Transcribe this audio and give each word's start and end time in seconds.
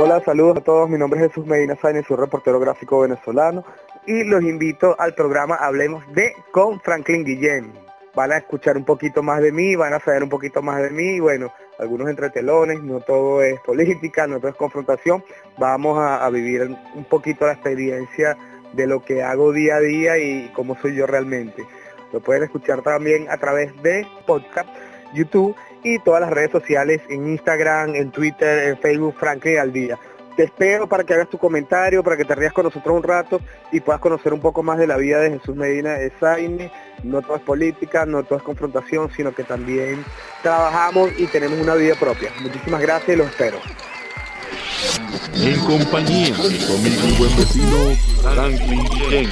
Hola, 0.00 0.22
saludos 0.24 0.58
a 0.58 0.60
todos. 0.60 0.88
Mi 0.88 0.96
nombre 0.96 1.18
es 1.18 1.26
Jesús 1.26 1.44
Medina 1.44 1.74
Sáenz, 1.74 2.06
soy 2.06 2.18
reportero 2.18 2.60
gráfico 2.60 3.00
venezolano 3.00 3.64
y 4.06 4.22
los 4.22 4.44
invito 4.44 4.94
al 4.96 5.12
programa 5.12 5.56
Hablemos 5.56 6.04
de 6.12 6.34
con 6.52 6.80
Franklin 6.82 7.24
Guillén. 7.24 7.72
Van 8.14 8.30
a 8.30 8.36
escuchar 8.36 8.76
un 8.76 8.84
poquito 8.84 9.24
más 9.24 9.42
de 9.42 9.50
mí, 9.50 9.74
van 9.74 9.94
a 9.94 9.98
saber 9.98 10.22
un 10.22 10.28
poquito 10.28 10.62
más 10.62 10.80
de 10.80 10.90
mí 10.90 11.18
bueno, 11.18 11.52
algunos 11.80 12.08
entretelones, 12.08 12.80
no 12.80 13.00
todo 13.00 13.42
es 13.42 13.58
política, 13.66 14.28
no 14.28 14.38
todo 14.38 14.50
es 14.52 14.56
confrontación. 14.56 15.24
Vamos 15.58 15.98
a, 15.98 16.24
a 16.24 16.30
vivir 16.30 16.62
un 16.94 17.04
poquito 17.06 17.46
la 17.46 17.54
experiencia 17.54 18.36
de 18.74 18.86
lo 18.86 19.04
que 19.04 19.24
hago 19.24 19.50
día 19.52 19.78
a 19.78 19.80
día 19.80 20.16
y 20.16 20.48
cómo 20.54 20.76
soy 20.80 20.94
yo 20.94 21.08
realmente. 21.08 21.66
Lo 22.12 22.20
pueden 22.20 22.44
escuchar 22.44 22.82
también 22.82 23.28
a 23.28 23.36
través 23.36 23.74
de 23.82 24.06
podcast, 24.26 24.68
YouTube 25.14 25.54
y 25.82 25.98
todas 26.00 26.20
las 26.20 26.30
redes 26.30 26.50
sociales 26.50 27.00
en 27.08 27.28
Instagram, 27.28 27.94
en 27.94 28.10
Twitter, 28.10 28.68
en 28.68 28.78
Facebook, 28.78 29.14
Franklin 29.18 29.58
al 29.58 29.72
día. 29.72 29.98
Te 30.38 30.44
espero 30.44 30.88
para 30.88 31.02
que 31.02 31.14
hagas 31.14 31.28
tu 31.28 31.36
comentario, 31.36 32.04
para 32.04 32.16
que 32.16 32.24
te 32.24 32.32
rías 32.32 32.52
con 32.52 32.64
nosotros 32.64 32.96
un 32.96 33.02
rato 33.02 33.40
y 33.72 33.80
puedas 33.80 34.00
conocer 34.00 34.32
un 34.32 34.40
poco 34.40 34.62
más 34.62 34.78
de 34.78 34.86
la 34.86 34.96
vida 34.96 35.18
de 35.18 35.30
Jesús 35.30 35.56
Medina 35.56 35.94
de 35.94 36.12
Saine. 36.20 36.70
No 37.02 37.22
todo 37.22 37.36
es 37.36 37.42
política, 37.42 38.06
no 38.06 38.22
todo 38.22 38.38
es 38.38 38.44
confrontación, 38.44 39.10
sino 39.16 39.34
que 39.34 39.42
también 39.42 40.04
trabajamos 40.40 41.10
y 41.18 41.26
tenemos 41.26 41.58
una 41.58 41.74
vida 41.74 41.96
propia. 41.96 42.30
Muchísimas 42.40 42.80
gracias 42.80 43.16
y 43.16 43.16
los 43.16 43.26
espero. 43.26 43.58
En 45.34 45.58
compañía 45.64 46.26
de 46.26 46.66
conmigo 46.66 47.18
buen 47.18 47.36
vecino 47.36 47.96
Franklin 48.22 49.28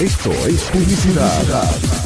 Esto 0.00 0.32
es 0.48 0.62
publicidad 0.64 2.05